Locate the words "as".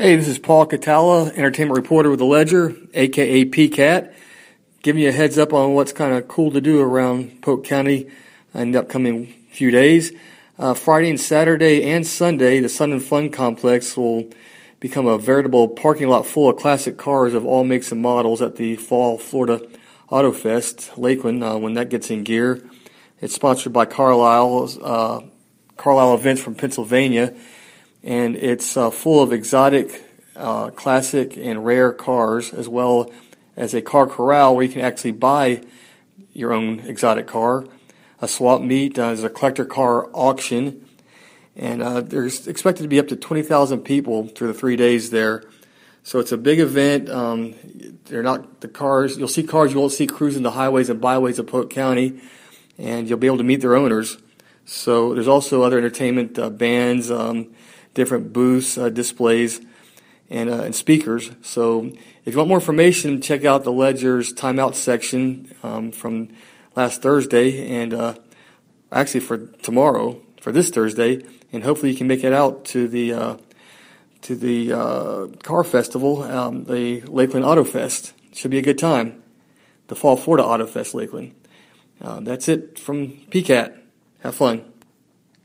32.52-32.68, 33.56-33.74